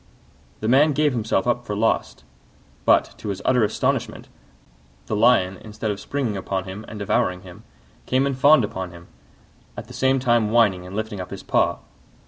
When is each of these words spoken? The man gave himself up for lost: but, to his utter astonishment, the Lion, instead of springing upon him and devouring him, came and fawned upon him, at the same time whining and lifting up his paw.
The 0.61 0.67
man 0.67 0.93
gave 0.93 1.13
himself 1.13 1.45
up 1.45 1.63
for 1.63 1.75
lost: 1.75 2.23
but, 2.85 3.13
to 3.19 3.29
his 3.29 3.39
utter 3.45 3.63
astonishment, 3.63 4.29
the 5.05 5.15
Lion, 5.15 5.57
instead 5.57 5.91
of 5.91 5.99
springing 5.99 6.35
upon 6.35 6.63
him 6.63 6.85
and 6.87 6.97
devouring 6.97 7.43
him, 7.43 7.61
came 8.07 8.25
and 8.25 8.35
fawned 8.35 8.63
upon 8.63 8.89
him, 8.89 9.09
at 9.77 9.85
the 9.85 9.93
same 9.93 10.17
time 10.17 10.49
whining 10.49 10.87
and 10.87 10.95
lifting 10.95 11.21
up 11.21 11.29
his 11.29 11.43
paw. 11.43 11.77